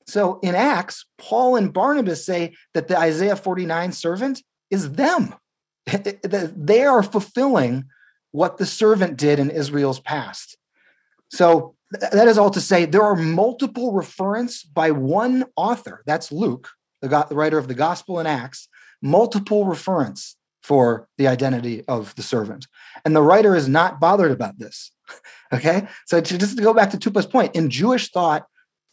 So 0.07 0.39
in 0.43 0.53
Acts, 0.53 1.05
Paul 1.17 1.55
and 1.55 1.73
Barnabas 1.73 2.25
say 2.25 2.55
that 2.73 2.87
the 2.87 2.97
Isaiah 2.97 3.37
49 3.37 3.91
servant 3.93 4.43
is 4.69 4.91
them. 4.93 5.33
they 6.23 6.83
are 6.83 7.03
fulfilling 7.03 7.85
what 8.31 8.57
the 8.57 8.65
servant 8.65 9.17
did 9.17 9.39
in 9.39 9.49
Israel's 9.49 9.99
past. 9.99 10.57
So 11.29 11.75
that 11.91 12.27
is 12.27 12.37
all 12.37 12.49
to 12.51 12.61
say 12.61 12.85
there 12.85 13.03
are 13.03 13.15
multiple 13.15 13.93
reference 13.93 14.63
by 14.63 14.91
one 14.91 15.45
author, 15.55 16.03
that's 16.05 16.31
Luke, 16.31 16.69
the, 17.01 17.07
the 17.07 17.35
writer 17.35 17.57
of 17.57 17.67
the 17.67 17.75
Gospel 17.75 18.19
and 18.19 18.27
Acts, 18.27 18.67
multiple 19.01 19.65
reference 19.65 20.35
for 20.63 21.07
the 21.17 21.27
identity 21.27 21.83
of 21.87 22.15
the 22.15 22.23
servant. 22.23 22.67
And 23.05 23.15
the 23.15 23.21
writer 23.21 23.55
is 23.55 23.67
not 23.67 23.99
bothered 23.99 24.31
about 24.31 24.57
this. 24.57 24.91
okay? 25.53 25.87
So 26.05 26.21
to 26.21 26.37
just 26.37 26.57
to 26.57 26.63
go 26.63 26.73
back 26.73 26.91
to 26.91 26.97
Tupa's 26.97 27.25
point, 27.25 27.55
in 27.55 27.69
Jewish 27.69 28.09
thought, 28.09 28.47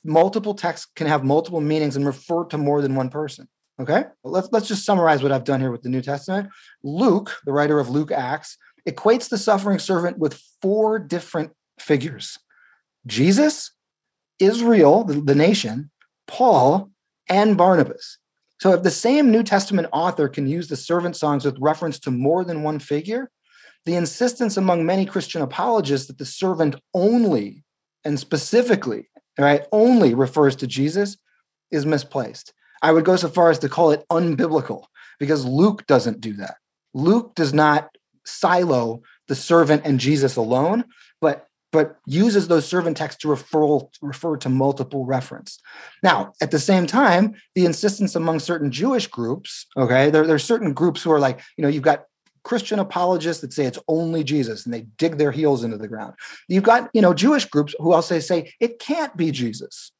multiple 0.05 0.55
texts 0.55 0.89
can 0.97 1.07
have 1.07 1.25
multiple 1.25 1.61
meanings 1.61 1.97
and 1.97 2.05
refer 2.05 2.45
to 2.47 2.59
more 2.59 2.83
than 2.83 2.95
one 2.95 3.09
person. 3.09 3.49
Okay, 3.79 4.05
let's 4.25 4.49
let's 4.53 4.69
just 4.69 4.85
summarize 4.85 5.23
what 5.23 5.33
I've 5.33 5.45
done 5.45 5.61
here 5.61 5.71
with 5.71 5.83
the 5.83 5.89
New 5.89 6.03
Testament. 6.03 6.49
Luke, 6.83 7.37
the 7.45 7.53
writer 7.53 7.79
of 7.79 7.89
Luke 7.89 8.13
Acts, 8.13 8.59
equates 8.89 9.29
the 9.29 9.39
suffering 9.39 9.79
servant 9.79 10.19
with 10.19 10.43
four 10.61 10.99
different 10.99 11.53
figures: 11.79 12.39
Jesus, 13.07 13.73
Israel, 14.39 15.05
the, 15.05 15.21
the 15.21 15.35
nation, 15.35 15.91
Paul, 16.27 16.91
and 17.29 17.57
Barnabas. 17.57 18.19
So, 18.61 18.73
if 18.75 18.83
the 18.83 18.91
same 18.91 19.31
New 19.31 19.43
Testament 19.43 19.89
author 19.93 20.29
can 20.29 20.47
use 20.47 20.69
the 20.69 20.77
servant 20.77 21.17
songs 21.17 21.47
with 21.47 21.57
reference 21.59 21.99
to 22.01 22.11
more 22.11 22.45
than 22.45 22.63
one 22.63 22.79
figure, 22.79 23.31
the 23.87 23.97
insistence 23.97 24.59
among 24.59 24.85
many 24.85 25.07
Christian 25.07 25.41
apologists 25.41 26.07
that 26.09 26.19
the 26.19 26.27
servant 26.27 26.77
only 26.93 27.65
and 28.05 28.19
specifically 28.19 29.09
right, 29.39 29.67
only 29.73 30.15
refers 30.15 30.57
to 30.57 30.67
Jesus 30.67 31.17
is 31.71 31.87
misplaced. 31.87 32.53
I 32.83 32.93
would 32.93 33.05
go 33.05 33.17
so 33.17 33.29
far 33.29 33.51
as 33.51 33.59
to 33.61 33.69
call 33.69 33.91
it 33.91 34.05
unbiblical 34.11 34.85
because 35.19 35.45
Luke 35.45 35.87
doesn't 35.87 36.21
do 36.21 36.35
that. 36.35 36.57
Luke 36.95 37.35
does 37.35 37.53
not 37.53 37.91
silo 38.25 39.03
the 39.29 39.35
servant 39.35 39.83
and 39.85 40.01
Jesus 40.01 40.37
alone, 40.37 40.85
but 41.21 41.47
but 41.73 41.97
uses 42.07 42.49
those 42.49 42.67
servant 42.67 42.97
texts 42.97 43.23
to 43.23 43.29
refer, 43.29 43.79
refer 44.03 44.37
to 44.37 44.49
multiple 44.49 45.07
reference. 45.07 45.61
Now, 46.03 46.33
at 46.41 46.51
the 46.51 46.59
same 46.59 46.87
time, 46.87 47.37
the 47.55 47.65
insistence 47.65 48.17
among 48.17 48.41
certain 48.41 48.73
Jewish 48.73 49.07
groups, 49.07 49.67
okay, 49.77 50.11
there, 50.11 50.27
there's 50.27 50.43
certain 50.43 50.73
groups 50.73 51.01
who 51.03 51.13
are 51.13 51.21
like, 51.21 51.41
you 51.57 51.63
know, 51.63 51.69
you've 51.69 51.85
got 51.85 52.07
Christian 52.43 52.79
apologists 52.79 53.43
that 53.43 53.53
say 53.53 53.67
it's 53.67 53.79
only 53.87 54.25
Jesus 54.25 54.65
and 54.65 54.75
they 54.75 54.87
dig 54.99 55.19
their 55.19 55.31
heels 55.31 55.63
into 55.63 55.77
the 55.77 55.89
ground. 55.89 56.15
You've 56.49 56.65
got, 56.65 56.91
you 56.93 57.03
know, 57.03 57.15
Jewish 57.15 57.45
groups 57.45 57.75
who 57.79 57.93
also 57.93 58.19
say 58.19 58.53
it 58.61 58.79
can't 58.79 59.17
be 59.17 59.31
Jesus. 59.31 59.93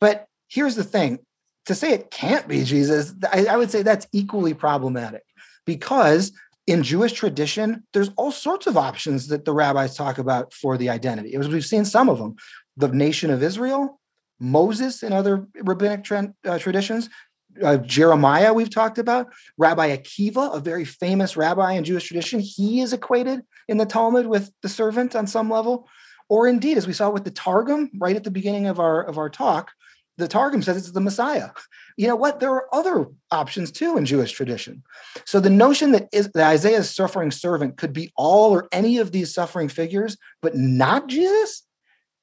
But 0.00 0.26
here's 0.48 0.74
the 0.74 0.84
thing 0.84 1.20
to 1.66 1.74
say 1.74 1.92
it 1.92 2.10
can't 2.10 2.48
be 2.48 2.64
Jesus, 2.64 3.14
I, 3.32 3.46
I 3.46 3.56
would 3.56 3.70
say 3.70 3.82
that's 3.82 4.06
equally 4.12 4.54
problematic 4.54 5.22
because 5.64 6.32
in 6.66 6.82
Jewish 6.82 7.12
tradition, 7.12 7.84
there's 7.92 8.10
all 8.16 8.32
sorts 8.32 8.66
of 8.66 8.76
options 8.76 9.28
that 9.28 9.44
the 9.44 9.52
rabbis 9.52 9.96
talk 9.96 10.18
about 10.18 10.52
for 10.52 10.76
the 10.76 10.90
identity. 10.90 11.36
We've 11.36 11.64
seen 11.64 11.84
some 11.84 12.08
of 12.08 12.18
them, 12.18 12.36
the 12.76 12.88
nation 12.88 13.30
of 13.30 13.42
Israel, 13.42 14.00
Moses 14.38 15.02
and 15.02 15.14
other 15.14 15.46
rabbinic 15.54 16.04
tra- 16.04 16.34
uh, 16.44 16.58
traditions, 16.58 17.08
uh, 17.62 17.76
Jeremiah, 17.78 18.54
we've 18.54 18.70
talked 18.70 18.98
about, 18.98 19.32
Rabbi 19.58 19.94
Akiva, 19.96 20.54
a 20.54 20.60
very 20.60 20.84
famous 20.84 21.36
rabbi 21.36 21.72
in 21.72 21.84
Jewish 21.84 22.06
tradition, 22.06 22.40
he 22.40 22.80
is 22.80 22.92
equated 22.92 23.42
in 23.68 23.76
the 23.76 23.86
Talmud 23.86 24.26
with 24.26 24.50
the 24.62 24.68
servant 24.68 25.14
on 25.14 25.26
some 25.26 25.50
level. 25.50 25.88
Or 26.28 26.48
indeed, 26.48 26.78
as 26.78 26.86
we 26.86 26.92
saw 26.92 27.10
with 27.10 27.24
the 27.24 27.30
Targum 27.30 27.90
right 27.98 28.16
at 28.16 28.24
the 28.24 28.30
beginning 28.30 28.66
of 28.66 28.80
our, 28.80 29.02
of 29.02 29.18
our 29.18 29.28
talk, 29.28 29.72
the 30.18 30.28
Targum 30.28 30.62
says 30.62 30.76
it's 30.76 30.92
the 30.92 31.00
Messiah. 31.00 31.50
You 31.98 32.08
know 32.08 32.16
what? 32.16 32.40
There 32.40 32.50
are 32.50 32.74
other 32.74 33.08
options 33.30 33.70
too 33.70 33.98
in 33.98 34.06
Jewish 34.06 34.32
tradition. 34.32 34.82
So 35.26 35.40
the 35.40 35.50
notion 35.50 35.92
that, 35.92 36.08
is, 36.10 36.30
that 36.32 36.48
Isaiah's 36.48 36.88
suffering 36.88 37.30
servant 37.30 37.76
could 37.76 37.92
be 37.92 38.10
all 38.16 38.52
or 38.52 38.66
any 38.72 38.96
of 38.96 39.12
these 39.12 39.34
suffering 39.34 39.68
figures, 39.68 40.16
but 40.40 40.56
not 40.56 41.08
Jesus, 41.08 41.66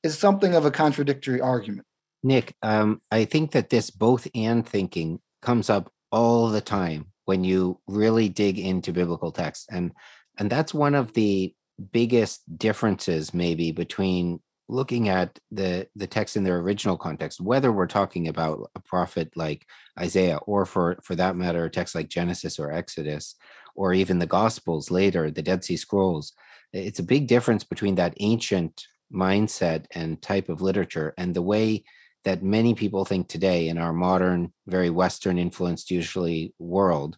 is 0.02 0.18
something 0.18 0.56
of 0.56 0.66
a 0.66 0.72
contradictory 0.72 1.40
argument. 1.40 1.86
Nick, 2.24 2.56
um, 2.64 3.00
I 3.12 3.26
think 3.26 3.52
that 3.52 3.70
this 3.70 3.92
both 3.92 4.28
and 4.34 4.68
thinking 4.68 5.20
comes 5.44 5.70
up 5.70 5.92
all 6.12 6.50
the 6.50 6.62
time 6.62 7.12
when 7.26 7.44
you 7.44 7.80
really 7.88 8.28
dig 8.28 8.58
into 8.58 8.92
biblical 8.92 9.32
texts. 9.32 9.68
And 9.70 9.92
and 10.40 10.50
that's 10.50 10.74
one 10.74 10.96
of 10.96 11.14
the 11.14 11.54
biggest 11.92 12.42
differences 12.58 13.34
maybe 13.34 13.72
between 13.72 14.40
looking 14.70 15.10
at 15.10 15.40
the 15.52 15.88
the 15.96 16.08
text 16.08 16.38
in 16.38 16.44
their 16.44 16.60
original 16.60 16.96
context 16.96 17.42
whether 17.42 17.72
we're 17.72 17.88
talking 17.88 18.28
about 18.28 18.70
a 18.76 18.80
prophet 18.80 19.32
like 19.36 19.66
isaiah 20.00 20.38
or 20.46 20.66
for 20.66 21.00
for 21.04 21.16
that 21.16 21.36
matter 21.36 21.66
a 21.66 21.70
text 21.70 21.96
like 21.96 22.08
genesis 22.08 22.60
or 22.60 22.72
exodus 22.72 23.36
or 23.76 23.94
even 23.94 24.20
the 24.20 24.28
gospels 24.28 24.92
later 24.92 25.32
the 25.32 25.42
dead 25.42 25.64
sea 25.64 25.76
scrolls 25.76 26.34
it's 26.72 27.00
a 27.00 27.04
big 27.04 27.28
difference 27.28 27.64
between 27.64 27.96
that 27.96 28.14
ancient 28.20 28.86
mindset 29.12 29.86
and 29.92 30.22
type 30.22 30.50
of 30.50 30.62
literature 30.62 31.14
and 31.18 31.36
the 31.36 31.42
way 31.42 31.84
that 32.24 32.44
many 32.44 32.76
people 32.76 33.06
think 33.06 33.28
today 33.28 33.70
in 33.70 33.78
our 33.80 33.94
modern 33.94 34.54
very 34.68 34.92
western 34.92 35.40
influenced 35.40 35.90
usually 35.90 36.54
world 36.60 37.18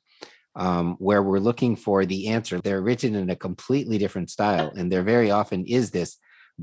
um, 0.55 0.95
where 0.99 1.23
we're 1.23 1.39
looking 1.39 1.77
for 1.77 2.05
the 2.05 2.27
answer. 2.27 2.59
They're 2.59 2.81
written 2.81 3.15
in 3.15 3.29
a 3.29 3.35
completely 3.35 3.97
different 3.97 4.29
style 4.29 4.71
and 4.75 4.91
there 4.91 5.03
very 5.03 5.31
often 5.31 5.65
is 5.65 5.91
this 5.91 6.17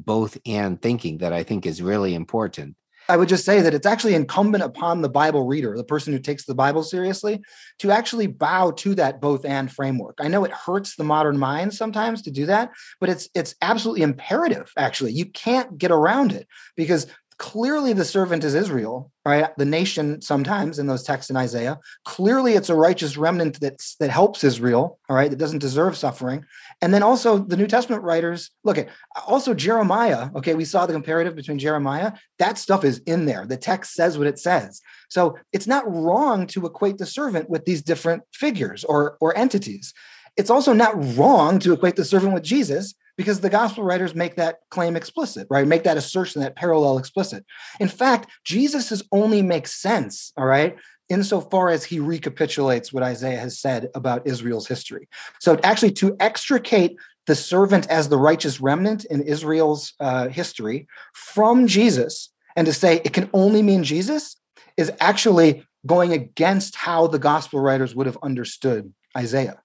both 0.04 0.38
and 0.46 0.80
thinking 0.80 1.18
that 1.18 1.32
I 1.32 1.42
think 1.42 1.66
is 1.66 1.82
really 1.82 2.14
important. 2.14 2.76
I 3.10 3.16
would 3.16 3.28
just 3.28 3.46
say 3.46 3.62
that 3.62 3.72
it's 3.72 3.86
actually 3.86 4.14
incumbent 4.14 4.62
upon 4.62 5.00
the 5.00 5.08
Bible 5.08 5.46
reader, 5.46 5.74
the 5.76 5.84
person 5.84 6.12
who 6.12 6.18
takes 6.18 6.44
the 6.44 6.54
Bible 6.54 6.82
seriously, 6.82 7.40
to 7.78 7.90
actually 7.90 8.26
bow 8.26 8.70
to 8.72 8.94
that 8.96 9.20
both 9.20 9.46
and 9.46 9.72
framework. 9.72 10.18
I 10.20 10.28
know 10.28 10.44
it 10.44 10.52
hurts 10.52 10.94
the 10.94 11.04
modern 11.04 11.38
mind 11.38 11.72
sometimes 11.72 12.20
to 12.22 12.30
do 12.30 12.44
that, 12.46 12.70
but 13.00 13.08
it's 13.08 13.30
it's 13.34 13.54
absolutely 13.62 14.02
imperative 14.02 14.70
actually. 14.76 15.12
You 15.12 15.24
can't 15.24 15.78
get 15.78 15.90
around 15.90 16.32
it 16.32 16.46
because 16.76 17.06
clearly 17.38 17.92
the 17.92 18.04
servant 18.04 18.42
is 18.42 18.54
Israel, 18.54 19.12
right? 19.24 19.56
The 19.56 19.64
nation 19.64 20.20
sometimes 20.20 20.78
in 20.78 20.88
those 20.88 21.04
texts 21.04 21.30
in 21.30 21.36
Isaiah. 21.36 21.78
Clearly 22.04 22.54
it's 22.54 22.68
a 22.68 22.74
righteous 22.74 23.16
remnant 23.16 23.60
that's 23.60 23.94
that 23.96 24.10
helps 24.10 24.42
Israel, 24.42 24.98
all 25.08 25.16
right, 25.16 25.30
that 25.30 25.38
doesn't 25.38 25.60
deserve 25.60 25.96
suffering. 25.96 26.44
And 26.82 26.92
then 26.92 27.02
also 27.02 27.38
the 27.38 27.56
New 27.56 27.68
Testament 27.68 28.02
writers, 28.02 28.50
look 28.64 28.76
at 28.76 28.88
also 29.26 29.54
Jeremiah, 29.54 30.30
okay, 30.34 30.54
we 30.54 30.64
saw 30.64 30.84
the 30.86 30.92
comparative 30.92 31.36
between 31.36 31.58
Jeremiah. 31.58 32.12
That 32.38 32.58
stuff 32.58 32.84
is 32.84 32.98
in 33.06 33.26
there. 33.26 33.46
The 33.46 33.56
text 33.56 33.94
says 33.94 34.18
what 34.18 34.26
it 34.26 34.38
says. 34.38 34.80
So 35.08 35.38
it's 35.52 35.66
not 35.66 35.84
wrong 35.86 36.46
to 36.48 36.66
equate 36.66 36.98
the 36.98 37.06
servant 37.06 37.48
with 37.48 37.64
these 37.64 37.82
different 37.82 38.24
figures 38.32 38.82
or 38.84 39.16
or 39.20 39.36
entities. 39.38 39.94
It's 40.36 40.50
also 40.50 40.72
not 40.72 40.94
wrong 41.16 41.58
to 41.60 41.72
equate 41.72 41.96
the 41.96 42.04
servant 42.04 42.34
with 42.34 42.42
Jesus 42.42 42.94
because 43.18 43.40
the 43.40 43.50
gospel 43.50 43.84
writers 43.84 44.14
make 44.14 44.36
that 44.36 44.60
claim 44.70 44.96
explicit, 44.96 45.46
right? 45.50 45.66
Make 45.66 45.82
that 45.82 45.98
assertion, 45.98 46.40
that 46.40 46.56
parallel 46.56 46.96
explicit. 46.96 47.44
In 47.80 47.88
fact, 47.88 48.30
Jesus 48.44 49.02
only 49.12 49.42
makes 49.42 49.74
sense, 49.74 50.32
all 50.38 50.46
right, 50.46 50.76
insofar 51.10 51.68
as 51.68 51.84
he 51.84 51.98
recapitulates 51.98 52.92
what 52.92 53.02
Isaiah 53.02 53.40
has 53.40 53.58
said 53.58 53.88
about 53.94 54.26
Israel's 54.26 54.68
history. 54.68 55.08
So, 55.40 55.58
actually, 55.64 55.92
to 55.92 56.16
extricate 56.20 56.96
the 57.26 57.34
servant 57.34 57.88
as 57.90 58.08
the 58.08 58.16
righteous 58.16 58.60
remnant 58.60 59.04
in 59.06 59.20
Israel's 59.22 59.92
uh, 60.00 60.28
history 60.28 60.86
from 61.12 61.66
Jesus 61.66 62.30
and 62.56 62.66
to 62.66 62.72
say 62.72 63.02
it 63.04 63.12
can 63.12 63.28
only 63.34 63.62
mean 63.62 63.84
Jesus 63.84 64.36
is 64.76 64.92
actually 65.00 65.66
going 65.84 66.12
against 66.12 66.76
how 66.76 67.06
the 67.08 67.18
gospel 67.18 67.60
writers 67.60 67.94
would 67.94 68.06
have 68.06 68.18
understood 68.22 68.92
Isaiah. 69.16 69.60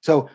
So 0.00 0.30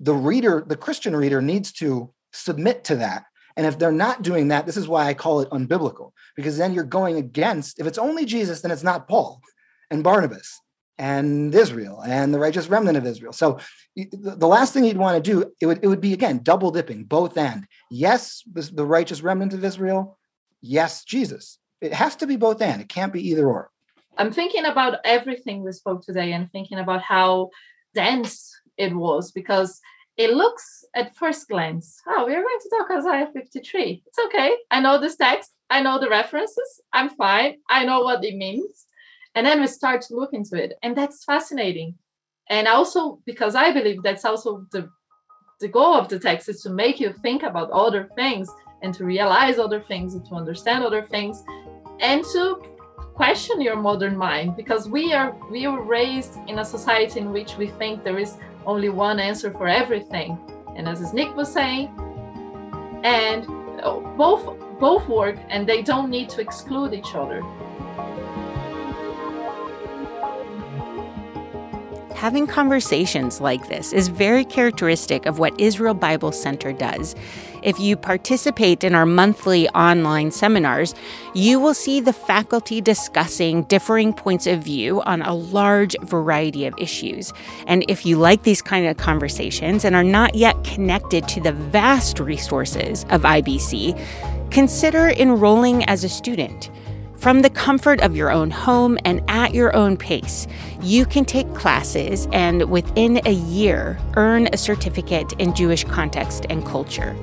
the 0.00 0.14
reader, 0.14 0.64
the 0.66 0.76
Christian 0.76 1.16
reader, 1.16 1.40
needs 1.42 1.72
to 1.72 2.12
submit 2.32 2.84
to 2.84 2.96
that. 2.96 3.24
And 3.56 3.66
if 3.66 3.78
they're 3.78 3.90
not 3.90 4.22
doing 4.22 4.48
that, 4.48 4.66
this 4.66 4.76
is 4.76 4.86
why 4.86 5.06
I 5.06 5.14
call 5.14 5.40
it 5.40 5.50
unbiblical, 5.50 6.12
because 6.36 6.56
then 6.56 6.74
you're 6.74 6.84
going 6.84 7.16
against, 7.16 7.80
if 7.80 7.86
it's 7.86 7.98
only 7.98 8.24
Jesus, 8.24 8.60
then 8.60 8.70
it's 8.70 8.84
not 8.84 9.08
Paul 9.08 9.40
and 9.90 10.04
Barnabas 10.04 10.60
and 10.98 11.52
Israel 11.54 12.02
and 12.04 12.32
the 12.32 12.38
righteous 12.38 12.68
remnant 12.68 12.96
of 12.96 13.06
Israel. 13.06 13.32
So 13.32 13.58
the 13.96 14.46
last 14.46 14.72
thing 14.72 14.84
you'd 14.84 14.96
want 14.96 15.22
to 15.22 15.30
do, 15.30 15.52
it 15.60 15.66
would, 15.66 15.80
it 15.82 15.88
would 15.88 16.00
be 16.00 16.12
again, 16.12 16.40
double 16.42 16.70
dipping, 16.70 17.04
both 17.04 17.36
and. 17.36 17.66
Yes, 17.90 18.44
the 18.46 18.86
righteous 18.86 19.22
remnant 19.22 19.54
of 19.54 19.64
Israel. 19.64 20.18
Yes, 20.60 21.04
Jesus. 21.04 21.58
It 21.80 21.92
has 21.92 22.16
to 22.16 22.26
be 22.26 22.36
both 22.36 22.60
and. 22.62 22.80
It 22.80 22.88
can't 22.88 23.12
be 23.12 23.28
either 23.28 23.48
or. 23.48 23.70
I'm 24.16 24.32
thinking 24.32 24.64
about 24.64 24.98
everything 25.04 25.64
we 25.64 25.72
spoke 25.72 26.04
today 26.04 26.32
and 26.32 26.50
thinking 26.50 26.78
about 26.78 27.02
how 27.02 27.50
dense 27.94 28.52
it 28.78 28.94
was 28.94 29.32
because 29.32 29.80
it 30.16 30.34
looks 30.34 30.84
at 30.94 31.14
first 31.14 31.48
glance, 31.48 32.00
oh, 32.06 32.24
we're 32.24 32.42
going 32.42 32.58
to 32.62 32.70
talk 32.70 32.90
Isaiah 32.90 33.28
53. 33.32 34.02
It's 34.06 34.18
okay. 34.26 34.56
I 34.70 34.80
know 34.80 34.98
this 34.98 35.16
text. 35.16 35.52
I 35.70 35.80
know 35.80 36.00
the 36.00 36.08
references. 36.08 36.80
I'm 36.92 37.10
fine. 37.10 37.58
I 37.68 37.84
know 37.84 38.00
what 38.00 38.24
it 38.24 38.36
means. 38.36 38.86
And 39.34 39.46
then 39.46 39.60
we 39.60 39.66
start 39.66 40.02
to 40.02 40.16
look 40.16 40.32
into 40.32 40.56
it. 40.56 40.74
And 40.82 40.96
that's 40.96 41.24
fascinating. 41.24 41.94
And 42.50 42.66
also 42.66 43.20
because 43.26 43.54
I 43.54 43.72
believe 43.72 44.02
that's 44.02 44.24
also 44.24 44.66
the 44.72 44.90
the 45.60 45.68
goal 45.68 45.94
of 45.94 46.08
the 46.08 46.18
text 46.20 46.48
is 46.48 46.62
to 46.62 46.70
make 46.70 47.00
you 47.00 47.12
think 47.12 47.42
about 47.42 47.70
other 47.72 48.08
things 48.14 48.48
and 48.82 48.94
to 48.94 49.04
realize 49.04 49.58
other 49.58 49.80
things 49.80 50.14
and 50.14 50.24
to 50.26 50.34
understand 50.36 50.84
other 50.84 51.02
things 51.02 51.42
and 52.00 52.24
to 52.32 52.62
question 53.14 53.60
your 53.60 53.74
modern 53.74 54.16
mind 54.16 54.56
because 54.56 54.88
we 54.88 55.12
are 55.12 55.36
we 55.50 55.66
were 55.66 55.82
raised 55.82 56.36
in 56.46 56.60
a 56.60 56.64
society 56.64 57.18
in 57.18 57.32
which 57.32 57.56
we 57.56 57.66
think 57.66 58.04
there 58.04 58.18
is 58.18 58.36
only 58.68 58.90
one 58.90 59.18
answer 59.18 59.50
for 59.50 59.66
everything. 59.66 60.38
And 60.76 60.86
as 60.86 61.12
Nick 61.14 61.34
was 61.34 61.50
saying, 61.50 61.88
and 63.02 63.46
oh, 63.82 64.00
both 64.16 64.42
both 64.78 65.08
work 65.08 65.36
and 65.48 65.66
they 65.66 65.82
don't 65.82 66.10
need 66.10 66.28
to 66.30 66.40
exclude 66.40 66.92
each 66.92 67.14
other. 67.14 67.42
Having 72.18 72.48
conversations 72.48 73.40
like 73.40 73.68
this 73.68 73.92
is 73.92 74.08
very 74.08 74.44
characteristic 74.44 75.24
of 75.24 75.38
what 75.38 75.58
Israel 75.60 75.94
Bible 75.94 76.32
Center 76.32 76.72
does. 76.72 77.14
If 77.62 77.78
you 77.78 77.96
participate 77.96 78.82
in 78.82 78.92
our 78.96 79.06
monthly 79.06 79.68
online 79.68 80.32
seminars, 80.32 80.96
you 81.32 81.60
will 81.60 81.74
see 81.74 82.00
the 82.00 82.12
faculty 82.12 82.80
discussing 82.80 83.62
differing 83.62 84.12
points 84.12 84.48
of 84.48 84.64
view 84.64 85.00
on 85.02 85.22
a 85.22 85.32
large 85.32 85.94
variety 86.02 86.66
of 86.66 86.74
issues. 86.76 87.32
And 87.68 87.84
if 87.86 88.04
you 88.04 88.18
like 88.18 88.42
these 88.42 88.62
kind 88.62 88.88
of 88.88 88.96
conversations 88.96 89.84
and 89.84 89.94
are 89.94 90.02
not 90.02 90.34
yet 90.34 90.64
connected 90.64 91.28
to 91.28 91.40
the 91.40 91.52
vast 91.52 92.18
resources 92.18 93.04
of 93.10 93.22
IBC, 93.22 94.50
consider 94.50 95.10
enrolling 95.10 95.84
as 95.84 96.02
a 96.02 96.08
student. 96.08 96.68
From 97.18 97.42
the 97.42 97.50
comfort 97.50 98.00
of 98.00 98.14
your 98.14 98.30
own 98.30 98.48
home 98.52 98.96
and 99.04 99.22
at 99.26 99.52
your 99.52 99.74
own 99.74 99.96
pace, 99.96 100.46
you 100.80 101.04
can 101.04 101.24
take 101.24 101.52
classes 101.52 102.28
and 102.32 102.70
within 102.70 103.20
a 103.26 103.32
year 103.32 103.98
earn 104.14 104.48
a 104.52 104.56
certificate 104.56 105.32
in 105.32 105.52
Jewish 105.52 105.82
context 105.82 106.46
and 106.48 106.64
culture. 106.64 107.16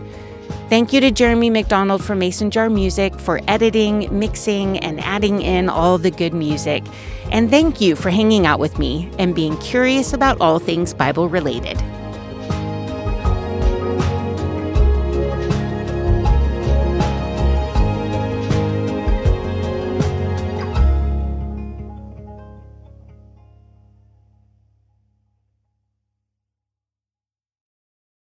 Thank 0.68 0.92
you 0.92 1.00
to 1.00 1.12
Jeremy 1.12 1.50
McDonald 1.50 2.04
from 2.04 2.20
Mason 2.20 2.52
Jar 2.52 2.70
Music 2.70 3.18
for 3.18 3.40
editing, 3.48 4.10
mixing, 4.20 4.80
and 4.80 5.00
adding 5.00 5.42
in 5.42 5.70
all 5.70 5.98
the 5.98 6.12
good 6.12 6.34
music. 6.34 6.84
And 7.32 7.50
thank 7.50 7.80
you 7.80 7.96
for 7.96 8.10
hanging 8.10 8.46
out 8.46 8.60
with 8.60 8.78
me 8.78 9.10
and 9.18 9.34
being 9.34 9.58
curious 9.60 10.12
about 10.12 10.42
all 10.42 10.60
things 10.60 10.94
Bible 10.94 11.30
related. 11.30 11.82